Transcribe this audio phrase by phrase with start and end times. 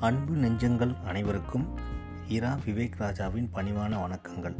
[0.00, 1.68] அன்பு நெஞ்சங்கள் அனைவருக்கும்
[2.28, 4.54] இரா விவேக் ராஜாவின் பணிவான வணக்கங்கள்.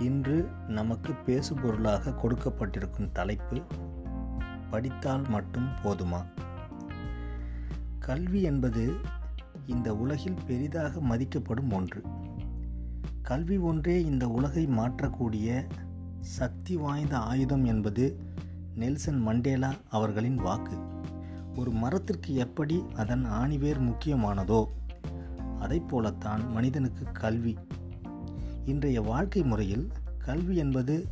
[0.00, 3.62] இன்று நமக்கு பேசுபொருளாக கொடுக்கப்பட்டிருக்கும் தலைப்பு
[4.70, 6.26] படித்தால் மட்டும் போதுமா?
[7.98, 8.94] கல்வி என்பது
[9.66, 12.02] இந்த உலகில் பெரிதாக மதிக்கப்படும் ஒன்று.
[13.22, 15.66] கல்வி ஒன்றே இந்த உலகை மாற்றக்கூடிய
[16.20, 18.18] சக்தி வாய்ந்த ஆயுதம் என்பது
[18.74, 20.93] நெல்சன் மண்டேலா அவர்களின் வாக்கு.
[21.56, 24.66] ஒரு மரத்திற்கு எப்படி அதன் ஆணிவேர் முக்கியமானதோ
[25.60, 27.58] அதை போலத்தான் மனிதனுக்கு கல்வி.
[28.64, 31.08] இன்றைய வாழ்க்கை முறையில் கல்வி என்பது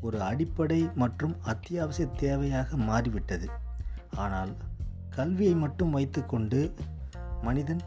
[0.00, 3.48] ஒரு அடிப்படை மற்றும் அத்தியாவசிய தேவையாக மாறிவிட்டது.
[4.14, 4.56] ஆனால்
[5.10, 6.74] கல்வியை மட்டும் வைத்துக்கொண்டு
[7.42, 7.80] மனிதன்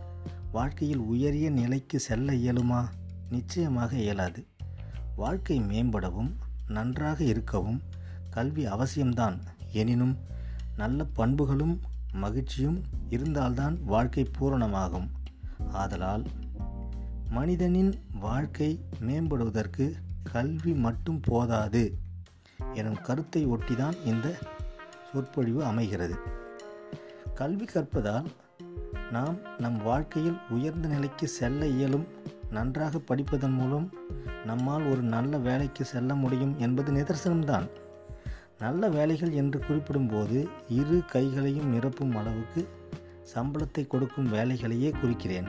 [0.52, 2.86] வாழ்க்கையில் உயரிய நிலைக்கு செல்ல இயலுமா?
[3.30, 4.46] நிச்சயமாக இயலாது.
[5.16, 6.36] வாழ்க்கை மேம்படவும்
[6.68, 7.82] நன்றாக இருக்கவும்
[8.30, 9.40] கல்வி அவசியம்தான்.
[9.72, 10.18] எனினும்
[10.78, 15.10] நல்ல பண்புகளும் மகிழ்ச்சியும் இருந்தால்தான் வாழ்க்கை பூரணமாகும்.
[15.72, 16.26] ஆதலால்
[17.30, 21.98] மனிதனின் வாழ்க்கை மேம்படுவதற்கு கல்வி மட்டும் போதாது
[22.74, 24.38] எனும் கருத்தை ஒட்டிதான் இந்த
[25.14, 26.16] சொற்பொழிவு அமைகிறது.
[27.36, 28.26] கல்வி கற்பதால்
[29.12, 32.08] நாம் நம் வாழ்க்கையில் உயர்ந்த நிலைக்கு செல்ல இயலும்.
[32.50, 33.94] நன்றாக படிப்பதன் மூலம்
[34.46, 37.70] நம்மால் ஒரு நல்ல வேலைக்கு செல்ல முடியும் என்பது நிதர்சனம்தான்.
[38.62, 42.62] நல்ல வேலைகள் என்று குறிப்பிடும்போது இரு கைகளையும் நிரப்பும் அளவுக்கு
[43.34, 45.48] சம்பளத்தை கொடுக்கும் வேலைகளையே குறிக்கிறேன்.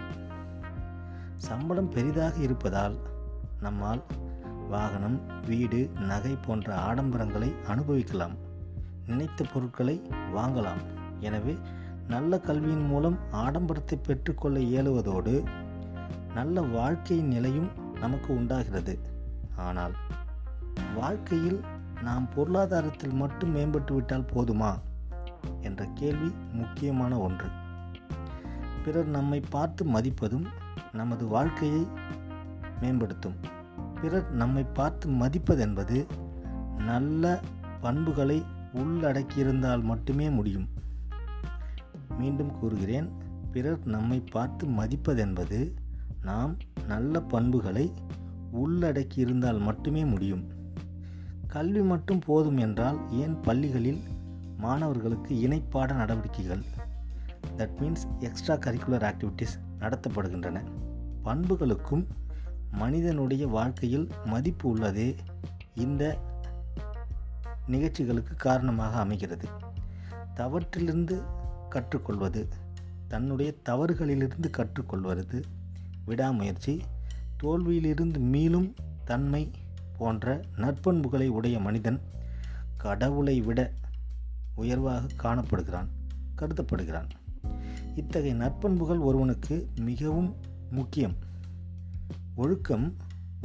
[1.36, 2.97] சம்பளம் பெரிதாக இருப்பதால்
[3.61, 4.02] நம்மால்
[4.69, 5.80] வாகனம் வீடு
[6.11, 8.36] நகை போன்ற ஆடம்பரங்களை அனுபவிக்கலாம்.
[9.06, 9.97] நினைத்த பொருட்களை
[10.36, 10.83] வாங்கலாம்.
[11.20, 11.56] எனவே
[12.08, 15.34] நல்ல கல்வியின் மூலம் ஆடம்பரத்தை பெற்றுக்கொள்ள இயலுவதோடு
[16.34, 18.95] நல்ல வாழ்க்கை நிலையும் நமக்கு உண்டாகிறது.
[19.56, 19.95] ஆனால்
[20.95, 21.61] வாழ்க்கையில்
[22.02, 24.74] நாம் பொருளாதாரத்தில் மட்டும் மேம்பட்டு விட்டால் போதுமா?
[25.60, 27.46] என்ற கேள்வி முக்கியமான ஒன்று.
[28.84, 30.44] பிறர் நம்மை பார்த்து மதிப்பதும்
[30.92, 31.86] நமது வாழ்க்கையை
[32.80, 33.34] மேம்படுத்தும்.
[34.02, 36.06] பிறர் நம்மை பார்த்து மதிப்பதென்பது
[36.77, 37.40] நல்ல
[37.80, 38.44] பண்புகளை
[38.74, 40.68] உள்ளடக்கியிருந்தால் மட்டுமே முடியும்.
[42.18, 43.10] மீண்டும் கூறுகிறேன்
[43.52, 45.72] பிறர் நம்மை பார்த்து மதிப்பதென்பது
[46.22, 46.56] நாம்
[46.86, 47.92] நல்ல பண்புகளை
[48.52, 50.58] உள்ளடக்கியிருந்தால் மட்டுமே முடியும்.
[51.50, 54.02] கல்வி மட்டும் போதும் என்றால் ஏன் பள்ளிகளில்
[54.56, 56.62] மாணவர்களுக்கு இணைப்பாட நடவடிக்கைகள்?
[57.56, 60.62] That means extra curricular activities நடத்தப்படுகின்றன.
[61.24, 62.06] பண்புகளுக்கும்
[62.70, 65.16] மனிதனுடைய வாழ்க்கையில் மதிப்பு உள்ளதே
[65.74, 66.18] இந்த
[67.66, 69.48] நிகழ்ச்சிகளுக்கு காரணமாக அமைகிறது.
[70.34, 71.22] தவற்றிலிருந்து
[71.68, 72.48] கற்றுக்கொள்வது
[73.08, 75.42] தன்னுடைய தவறுகளிலிருந்து கற்றுக்கொள்வது
[76.05, 76.80] விடாமுயற்சி
[77.42, 78.74] தோல்வியிலிருந்து மீளும்
[79.05, 79.50] தன்மை
[80.00, 82.00] போன்ற நற்பண்புகளை உடைய மனிதன்
[82.77, 83.61] கடவுளை விட
[84.55, 85.88] உயர்வாக காணப்படுகிறான்
[86.38, 87.08] கருதப்படுகிறான்.
[87.94, 90.30] இத்தகைய நற்பண்புகள் ஒருவனுக்கு மிகவும்
[90.70, 91.16] முக்கியம்.
[92.34, 92.86] ஒழுக்கம்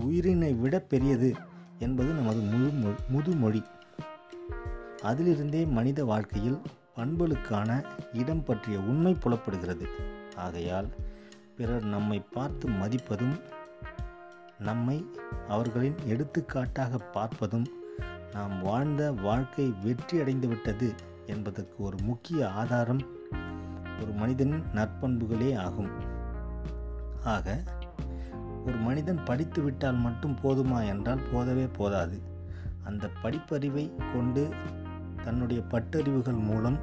[0.02, 1.30] உயிரினை விட பெரியது
[1.80, 3.62] என்பது நமது முழு முதுமொழி
[5.04, 6.60] அதிலிருந்தே மனித வாழ்க்கையில்
[6.96, 7.70] பண்புகளுக்கான
[8.14, 9.88] இடம் பற்றிய உண்மை புலப்படுகிறது.
[10.36, 10.90] ஆகையால்
[11.58, 13.36] பிறர் நம்மை பார்த்து மதிப்பதும்
[14.60, 15.06] நம்மை
[15.48, 17.66] அவர்களின் எடுத்துக்காட்டாக பார்ப்பதும்
[18.32, 20.96] நாம் வாழ்ந்த வாழ்க்கை வெற்றி அடைந்துவிட்டது
[21.26, 23.00] என்பதற்கு ஒரு முக்கிய ஆதாரம்
[24.02, 25.90] ஒரு மனிதனின் நற்பண்புகளே ஆகும்.
[27.24, 27.64] ஆக
[28.66, 32.22] ஒரு மனிதன் படித்து விட்டால் மட்டும் போதுமா என்றால் போதவே போதாது.
[32.84, 34.50] அந்த படிப்பறிவை கொண்டு
[35.24, 36.78] தன்னுடைய பட்டறிவுகள் மூலம்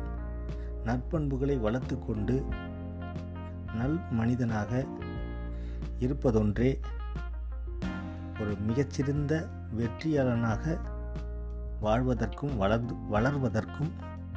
[0.84, 2.44] நற்பண்புகளை வளர்த்து கொண்டு
[3.74, 4.86] நல் மனிதனாக
[5.98, 6.78] இருப்பதொன்றே
[8.42, 9.48] ஒரு மிகச்சிறந்த
[9.78, 10.80] வெற்றியாளனாக
[11.82, 13.90] வாழ்வதற்கும் வளர்ந்து வளர்வதற்கும்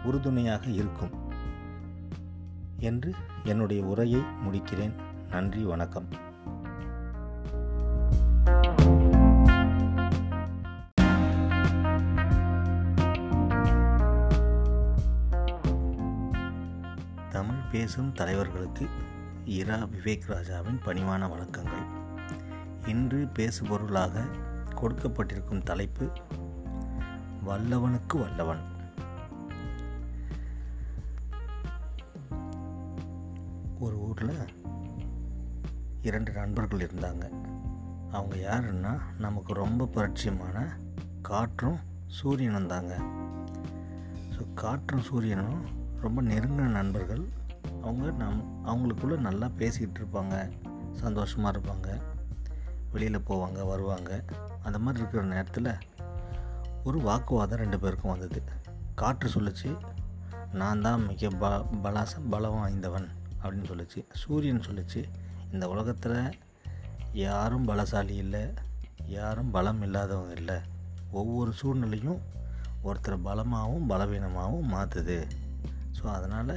[0.03, 1.09] உறுதுணையாக இருக்கும்
[2.79, 4.93] என்று என்னுடைய உரையை முடிக்கிறேன்.
[5.29, 6.07] நன்றி வணக்கம்.
[17.29, 18.87] தமிழ் பேசும் தலைவர்களுக்கு
[19.45, 22.03] இரா விவேக் ராஜாவின் பணிவான வணக்கங்கள்.
[22.87, 24.23] இன்று பேசுபொருளாக
[24.81, 26.09] கொடுக்கப்பட்டிருக்கும் தலைப்பு
[27.45, 28.63] வல்லவனுக்கு வல்லவன்
[33.79, 34.35] ஒரு ஊரில்
[36.01, 37.23] இரண்டு நண்பர்கள் இருந்தாங்க.
[38.11, 40.67] அவங்க யாருன்னா நமக்கு ரொம்ப பரிச்சயமான
[41.21, 41.77] காற்றும்
[42.07, 43.01] சூரியனும் தாங்க.
[44.33, 45.61] ஸோ காற்றும் சூரியனும்
[46.01, 47.23] ரொம்ப நெருங்கின நண்பர்கள்.
[47.81, 50.35] அவங்க நம் அவங்களுக்குள்ளே நல்லா பேசிக்கிட்டு இருப்பாங்க
[50.91, 51.89] சந்தோஷமாக இருப்பாங்க.
[52.95, 54.11] வெளியில் போவாங்க வருவாங்க.
[54.65, 55.71] அந்த மாதிரி இருக்கிற நேரத்தில்
[56.87, 58.41] ஒரு வாக்குவாதம் ரெண்டு பேருக்கும் வந்தது.
[59.01, 59.69] காற்று சொல்லிச்சு
[60.59, 61.45] நான் தான் மிக ப
[61.85, 63.07] பலாச பலம் வாய்ந்தவன்
[63.41, 64.01] அப்படின்னு சொல்லிச்சு.
[64.21, 65.01] சூரியன் சொல்லிச்சு
[65.53, 66.19] இந்த உலகத்தில்
[67.23, 68.43] யாரும் பலசாலி இல்லை
[69.17, 70.57] யாரும் பலம் இல்லாதவங்க இல்லை.
[71.19, 72.21] ஒவ்வொரு சூழ்நிலையும்
[72.87, 75.17] ஒருத்தர் பலமாகவும் பலவீனமாகவும் மாற்றுது
[75.97, 76.55] ஸோ அதனால்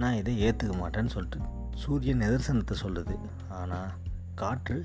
[0.00, 1.40] நான் இதை ஏற்றுக்க மாட்டேன்னு சொல்லிட்டு
[1.82, 3.16] சூரியன் நிதர்சனத்தை சொல்லுது.
[3.58, 3.90] ஆனால்
[4.40, 4.76] காற்று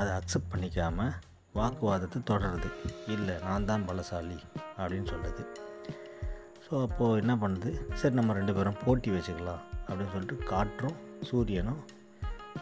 [0.00, 1.14] அதை அக்செப்ட் பண்ணிக்காமல்
[1.58, 2.70] வாக்குவாதத்தை தொடருது.
[3.14, 4.38] இல்லை நான் தான் பலசாலி
[4.80, 5.44] அப்படின்னு சொல்லுது
[6.64, 7.70] ஸோ அப்போது என்ன பண்ணுது?
[8.00, 10.96] சரி நம்ம ரெண்டு பேரும் போட்டி வச்சுக்கலாம் அப்படின்னு சொல்லிட்டு காற்றும்
[11.28, 11.82] சூரியனும்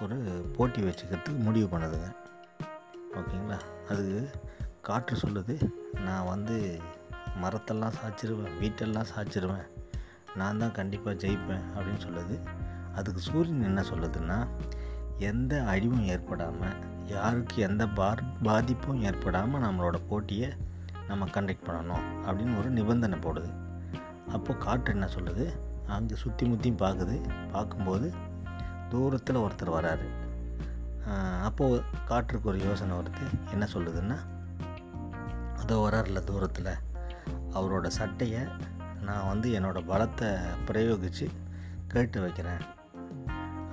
[0.05, 0.17] ஒரு
[0.57, 2.09] போட்டி வச்சுக்கிறதுக்கு முடிவு பண்ணுதுங்க.
[3.19, 3.59] ஓகேங்களா?
[3.91, 4.21] அதுக்கு
[4.89, 5.55] காற்று சொல்லுது
[6.07, 6.57] நான் வந்து
[7.43, 9.67] மரத்தெல்லாம் சாய்ச்சிருவேன் வீட்டெல்லாம் சாய்ச்சிருவேன்
[10.41, 12.37] நான் தான் கண்டிப்பாக ஜெயிப்பேன் அப்படின்னு சொல்லுது.
[12.99, 14.39] அதுக்கு சூரியன் என்ன சொல்லுதுன்னா
[15.31, 16.77] எந்த அழிவும் ஏற்படாமல்
[17.12, 20.49] யாருக்கு எந்த பார் பாதிப்பும் ஏற்படாமல் நம்மளோட போட்டியை
[21.09, 23.51] நம்ம கண்டக்ட் பண்ணணும் அப்படின்னு ஒரு நிபந்தனை போடுது.
[24.35, 25.47] அப்போது காற்று என்ன சொல்லுது?
[25.95, 27.17] அங்கே சுற்றி முற்றியும் பார்க்குது
[27.55, 28.06] பார்க்கும்போது
[28.93, 30.09] தூரத்தில் ஒருத்தர் வராரு.
[31.49, 33.27] அப்போது காற்றுக்கு ஒரு யோசனை வருது.
[33.55, 34.19] என்ன சொல்லுதுன்னா
[35.62, 36.73] அதோ வராருல தூரத்தில்.
[37.59, 38.43] அவரோட சட்டையை
[39.09, 40.31] நான் வந்து என்னோடய பலத்தை
[40.69, 41.27] பிரயோகித்து
[41.93, 42.65] கேட்டு வைக்கிறேன்.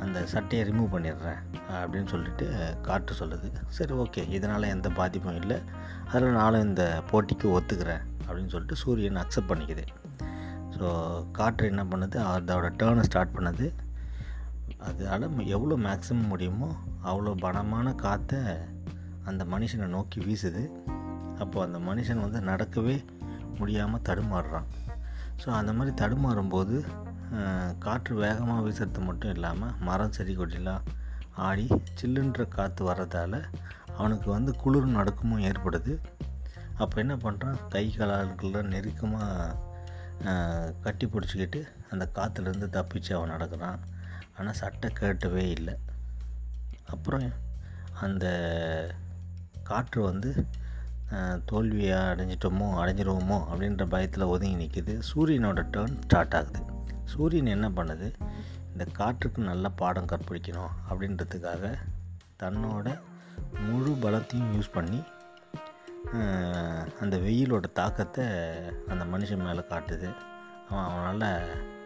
[0.03, 1.41] அந்த சட்டையை ரிமூவ் பண்ணிடுறேன்.
[1.79, 2.45] அப்படின்னு சொல்லிட்டு
[2.87, 3.49] காற்று சொல்லுது.
[3.77, 4.21] சரி ஓகே.
[4.37, 5.57] இதனால் எந்த பாதிப்பும் இல்லை.
[6.11, 9.85] அதில் நானும் இந்த போட்டிக்கு ஒத்துக்கிறேன் அப்படின்னு சொல்லிட்டு சூரியன் அக்செப்ட் பண்ணிக்குது.
[10.75, 10.89] ஸோ
[11.37, 12.17] காற்று என்ன பண்ணுது?
[12.31, 13.67] அதோட டேர்னை ஸ்டார்ட் பண்ணுது.
[14.89, 15.25] அதால்
[15.55, 16.69] எவ்வளோ மேக்ஸிமம் முடியுமோ
[17.09, 18.39] அவ்வளோ பலமான காற்றை
[19.29, 20.63] அந்த மனுஷனை நோக்கி வீசுது.
[21.41, 22.95] அப்போது அந்த மனுஷன் வந்து நடக்கவே
[23.59, 24.67] முடியாமல் தடுமாறுறான்.
[25.41, 26.75] ஸோ அந்த மாதிரி தடுமாறும்போது
[27.85, 30.83] காற்று வேகமாக வீசுறது மட்டும் இல்லாமல் மரம் செடி கொடிலாம்
[31.47, 31.65] ஆடி
[31.99, 33.37] சில்லுன்ற காற்று வர்றதால்
[33.97, 35.93] அவனுக்கு வந்து குளிர் நடுக்கமும் ஏற்படுது.
[36.81, 39.69] அப்போ என்ன பண்ணுறான் கை கால்களில் நெருக்கமாக
[40.85, 41.59] கட்டி பிடிச்சிக்கிட்டு
[41.91, 43.79] அந்த காற்றுலேருந்து தப்பிச்சு அவன் நடக்கிறான்.
[44.37, 45.75] ஆனால் சட்டை கேட்டவே இல்லை.
[46.93, 47.27] அப்புறம்
[48.05, 48.25] அந்த
[49.69, 50.31] காற்று வந்து
[51.49, 56.61] தோல்வியாக அடைஞ்சிட்டோமோ அடைஞ்சிருவோமோ அப்படின்ற பயத்தில் ஒதுங்கி நிற்கிது சூரியனோட டேர்ன் ஸ்டார்ட் ஆகுது.
[57.13, 58.07] சூரியன் என்ன பண்ணுது?
[58.71, 61.73] இந்த காற்றுக்கு நல்ல பாடம் கற்பிக்கணும் அப்படின்றதுக்காக
[62.43, 62.87] தன்னோட
[63.67, 64.99] முழு பலத்தையும் யூஸ் பண்ணி
[67.01, 68.23] அந்த வெயிலோட தாக்கத்தை
[68.91, 70.09] அந்த மனுஷன் மேலே காட்டுது.
[70.69, 71.27] அவன் அவனால்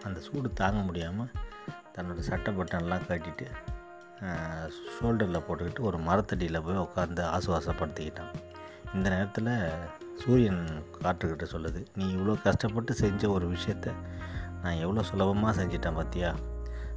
[0.08, 1.34] அந்த சூடு தாங்க முடியாமல்
[1.96, 3.48] தன்னோட சட்டை பட்டன்லாம் கட்டிட்டு
[4.96, 8.34] ஷோல்டரில் போட்டுக்கிட்டு ஒரு மரத்தடியில் போய் உட்காந்து ஆசுவாசப்படுத்திக்கிட்டான்.
[8.96, 9.52] இந்த நேரத்தில்
[10.22, 10.64] சூரியன்
[11.04, 13.94] காற்றுக்கிட்ட சொல்லுது நீ இவ்வளோ கஷ்டப்பட்டு செஞ்ச ஒரு விஷயத்த
[14.62, 16.30] நான் எவ்வளோ சுலபமாக செஞ்சிட்டேன் பார்த்தியா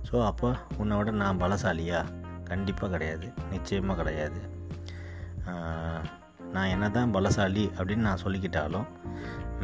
[0.09, 0.49] ஸோ அப்போ
[0.81, 2.00] உன்னை விட நான் பலசாலியா?
[2.50, 3.27] கண்டிப்பாக கிடையாது.
[3.53, 4.41] நிச்சயமாக கிடையாது.
[6.55, 8.87] நான் என்ன தான் பலசாலி அப்படின்னு நான் சொல்லிக்கிட்டாலும்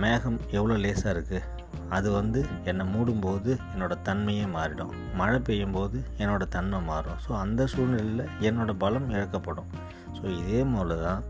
[0.02, 1.40] மேகம் எவ்வளோ லேசாக இருக்குது
[1.96, 2.40] அது வந்து
[2.70, 4.92] என்னை மூடும்போது என்னோடய தன்மையே மாறிடும்.
[5.20, 7.18] மழை பெய்யும் போது என்னோடய தன்மை மாறும்.
[7.24, 9.70] ஸோ அந்த சூழ்நிலையில் என்னோடய பலம் இழக்கப்படும்.
[10.16, 11.22] ஸோ இதே போல் தான்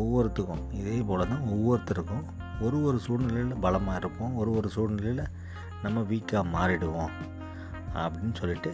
[0.00, 2.24] ஒவ்வொருத்துக்கும் இதே போல் தான் ஒவ்வொருத்தருக்கும்
[2.66, 4.32] ஒரு ஒரு சூழ்நிலையில் பலமாக இருப்போம்.
[4.40, 5.24] ஒரு ஒரு சூழ்நிலையில்
[5.84, 7.12] நம்ம வீக்காக மாறிடுவோம்.
[8.02, 8.72] அப்படின்னு சொல்லிட்டு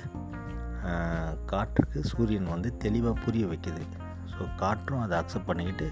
[1.50, 3.84] காற்றுக்கு சூரியன் வந்து தெளிவாக புரிய வைக்குது.
[4.32, 5.88] ஸோ காற்றும் அதை அக்செப்ட் பண்ணிக்கிட்டு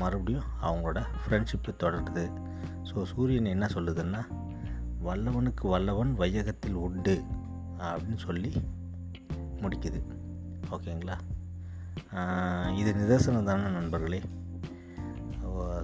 [0.00, 2.24] மறுபடியும் அவங்களோட ஃப்ரெண்ட்ஷிப்பை தொடருது.
[2.90, 4.22] ஸோ சூரியன் என்ன சொல்லுதுன்னா
[5.06, 7.14] வல்லவனுக்கு வல்லவன் வையகத்தில் உண்டு
[7.78, 8.52] அப்படின்னு சொல்லி
[9.62, 10.00] முடிக்குது.
[10.74, 11.16] ஓகேங்களா?
[12.80, 14.20] இது நிதர்சனம் தானே நண்பர்களே.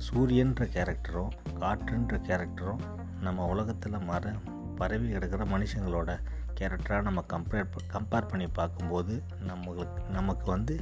[0.06, 1.32] சூரியன்ற கேரக்டரும்
[1.62, 2.82] காற்றுன்ற கேரக்டரும்
[3.26, 4.32] நம்ம உலகத்தில் மர
[4.78, 6.10] பரவி கிடக்கிற மனுஷங்களோட
[6.58, 9.14] கேரக்டராக நம்ம கம்பேர் கம்பேர் பண்ணி பார்க்கும்போது
[9.50, 10.74] நம்மளுக்கு நமக்கு வந்து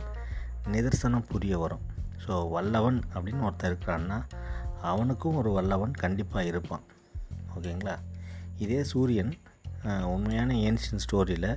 [0.74, 1.84] நிதர்சனம் புரிய வரும்.
[2.24, 4.18] ஸோ வல்லவன் அப்படின்னு ஒருத்தர் இருக்கிறான்னா
[4.90, 6.84] அவனுக்கும் ஒரு வல்லவன் கண்டிப்பாக இருப்பான்.
[7.56, 7.96] ஓகேங்களா?
[8.64, 9.32] இதே சூரியன்
[10.12, 11.50] உண்மையான ஏன்ஷியன் ஸ்டோரியில்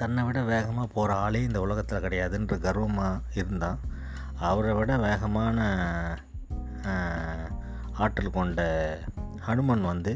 [0.00, 3.80] தன்னை விட வேகமாக போகிற ஆளே இந்த உலகத்தில் கிடையாதுன்ற கர்வமாக இருந்தான்.
[4.48, 5.58] அவரை விட வேகமான
[8.04, 8.60] ஆற்றல் கொண்ட
[9.46, 10.12] ஹனுமன் வந்து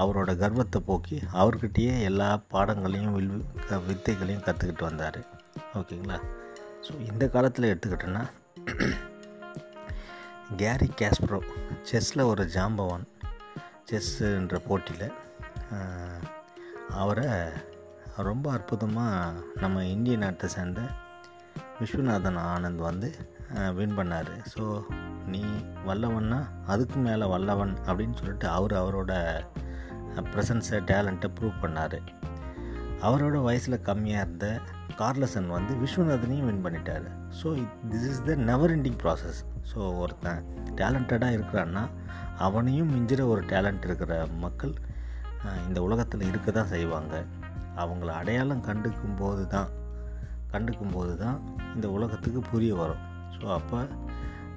[0.00, 3.30] அவரோட கர்வத்தை போக்கி அவர்கிட்டயே எல்லா பாடங்களையும் வில்
[3.88, 5.18] வித்தைகளையும் கற்றுக்கிட்டு வந்தார்.
[5.78, 6.18] ஓகேங்களா?
[6.86, 8.24] ஸோ இந்த காலத்தில் எடுத்துக்கிட்டோன்னா
[10.60, 11.40] கேரி கேஸ்ப்ரோ
[11.88, 13.06] செஸ்ஸில் ஒரு ஜாம்பவான்
[13.90, 15.06] செஸ்ஸுன்ற போட்டியில்
[17.02, 17.28] அவரை
[18.28, 20.80] ரொம்ப அற்புதமாக நம்ம இந்திய நாட்டை சேர்ந்த
[21.80, 23.08] விஸ்வநாதன் ஆனந்த் வந்து
[23.76, 24.32] வின் பண்ணார்.
[24.52, 24.64] ஸோ
[25.32, 25.42] நீ
[25.88, 26.40] வல்லவன்னா
[26.72, 29.12] அதுக்கு மேலே வல்லவன் அப்படின்னு சொல்லிட்டு அவர் அவரோட
[30.32, 31.98] ப்ரெசன்ஸை டேலண்ட்டை ப்ரூவ் பண்ணார்.
[33.06, 34.46] அவரோட வயசில் கம்மியாக இருந்த
[35.00, 37.06] கார்லசன் வந்து விஸ்வநாதனையும் வின் பண்ணிட்டார்.
[37.38, 37.48] So
[37.90, 39.40] this is the never ending process
[39.70, 40.42] so ஒருத்தன்
[40.80, 41.84] டேலண்டடாக இருக்கிறான்னா
[42.46, 44.12] அவனையும் மிஞ்சிற ஒரு டேலண்ட் இருக்கிற
[44.44, 44.74] மக்கள்
[45.68, 47.14] இந்த உலகத்தில் இருக்க தான் செய்வாங்க.
[47.82, 49.70] அவங்கள அடையாளம் கண்டுக்கும் போது தான்
[50.52, 51.38] கண்டுக்கும் போது தான்
[51.74, 53.02] இந்த உலகத்துக்கு புரிய வரும்.
[53.36, 53.80] ஸோ அப்போ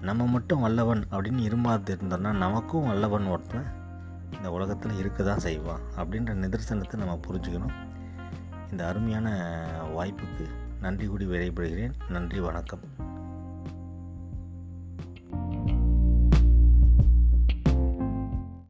[0.08, 3.70] நம்ம மட்டும் வல்லவன் அப்படின்னு இருமாது இருந்தோன்னா நமக்கும் வல்லவன் ஒருத்தன்
[4.36, 7.74] இந்த உலகத்தில் இருக்க தான் செய்வான் அப்படின்ற நிதர்சனத்தை நம்ம புரிஞ்சுக்கணும்.
[8.72, 9.38] இந்த அருமையான
[9.94, 10.48] வாய்ப்புக்கு
[10.82, 11.94] நன்றி கூடி விடைபெறுகிறேன்.
[12.10, 12.93] நன்றி வணக்கம்.